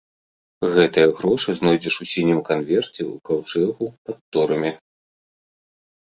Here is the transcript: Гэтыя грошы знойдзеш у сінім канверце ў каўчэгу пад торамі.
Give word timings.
Гэтыя 0.75 1.07
грошы 1.17 1.49
знойдзеш 1.59 1.95
у 2.05 2.07
сінім 2.13 2.39
канверце 2.47 3.03
ў 3.03 3.25
каўчэгу 3.29 3.85
пад 4.09 4.17
торамі. 4.37 4.71